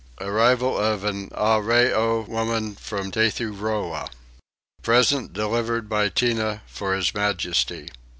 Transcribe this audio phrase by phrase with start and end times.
[0.19, 4.09] Arrival of an Arreoy Woman from Tethuroa.
[4.09, 7.87] A Present delivered by Tinah for his Majesty.